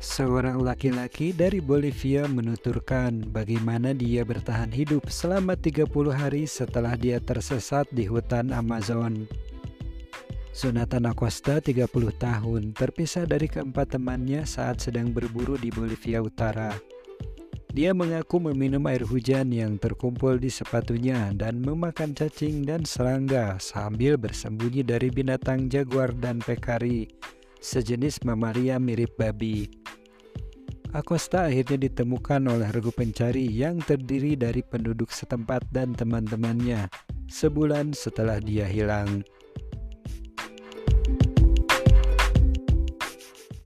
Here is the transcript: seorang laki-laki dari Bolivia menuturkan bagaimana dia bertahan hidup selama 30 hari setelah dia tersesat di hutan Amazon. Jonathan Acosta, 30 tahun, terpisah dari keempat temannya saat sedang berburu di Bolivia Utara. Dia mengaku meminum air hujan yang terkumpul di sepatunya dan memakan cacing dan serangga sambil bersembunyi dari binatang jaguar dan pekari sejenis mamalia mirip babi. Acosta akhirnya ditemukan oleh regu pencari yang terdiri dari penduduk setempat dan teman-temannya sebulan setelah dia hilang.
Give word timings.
seorang 0.00 0.64
laki-laki 0.64 1.36
dari 1.36 1.60
Bolivia 1.60 2.24
menuturkan 2.24 3.20
bagaimana 3.28 3.92
dia 3.92 4.24
bertahan 4.24 4.72
hidup 4.72 5.12
selama 5.12 5.52
30 5.54 5.84
hari 6.08 6.48
setelah 6.48 6.96
dia 6.96 7.20
tersesat 7.20 7.84
di 7.92 8.08
hutan 8.08 8.56
Amazon. 8.56 9.28
Jonathan 10.50 11.12
Acosta, 11.12 11.60
30 11.62 11.86
tahun, 12.16 12.74
terpisah 12.74 13.28
dari 13.28 13.46
keempat 13.46 13.94
temannya 14.00 14.42
saat 14.48 14.82
sedang 14.82 15.12
berburu 15.12 15.54
di 15.60 15.68
Bolivia 15.70 16.24
Utara. 16.24 16.74
Dia 17.70 17.94
mengaku 17.94 18.42
meminum 18.50 18.82
air 18.90 19.06
hujan 19.06 19.54
yang 19.54 19.78
terkumpul 19.78 20.42
di 20.42 20.50
sepatunya 20.50 21.30
dan 21.38 21.62
memakan 21.62 22.18
cacing 22.18 22.66
dan 22.66 22.82
serangga 22.82 23.62
sambil 23.62 24.18
bersembunyi 24.18 24.82
dari 24.82 25.06
binatang 25.06 25.70
jaguar 25.70 26.10
dan 26.18 26.42
pekari 26.42 27.06
sejenis 27.62 28.26
mamalia 28.26 28.82
mirip 28.82 29.14
babi. 29.14 29.79
Acosta 30.90 31.46
akhirnya 31.46 31.86
ditemukan 31.86 32.50
oleh 32.50 32.66
regu 32.74 32.90
pencari 32.90 33.46
yang 33.46 33.78
terdiri 33.78 34.34
dari 34.34 34.58
penduduk 34.66 35.14
setempat 35.14 35.70
dan 35.70 35.94
teman-temannya 35.94 36.90
sebulan 37.30 37.94
setelah 37.94 38.42
dia 38.42 38.66
hilang. 38.66 39.22